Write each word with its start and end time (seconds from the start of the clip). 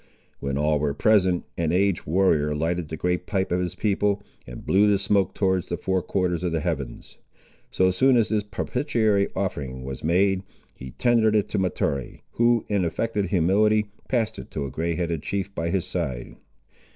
When 0.39 0.57
all 0.57 0.79
were 0.79 0.95
present, 0.95 1.43
an 1.59 1.71
aged 1.71 2.07
warrior 2.07 2.55
lighted 2.55 2.87
the 2.89 2.97
great 2.97 3.27
pipe 3.27 3.51
of 3.51 3.59
his 3.59 3.75
people, 3.75 4.23
and 4.47 4.65
blew 4.65 4.89
the 4.89 4.97
smoke 4.97 5.35
towards 5.35 5.69
the 5.69 5.77
four 5.77 6.01
quarters 6.01 6.43
of 6.43 6.51
the 6.51 6.59
heavens. 6.59 7.19
So 7.69 7.91
soon 7.91 8.17
as 8.17 8.29
this 8.29 8.43
propitiatory 8.43 9.27
offering 9.35 9.83
was 9.83 10.03
made, 10.03 10.41
he 10.73 10.89
tendered 10.97 11.35
it 11.35 11.49
to 11.49 11.59
Mahtoree, 11.59 12.23
who, 12.31 12.65
in 12.67 12.83
affected 12.83 13.25
humility, 13.27 13.91
passed 14.07 14.39
it 14.39 14.49
to 14.49 14.65
a 14.65 14.71
grey 14.71 14.95
headed 14.95 15.21
chief 15.21 15.53
by 15.53 15.69
his 15.69 15.85
side. 15.85 16.35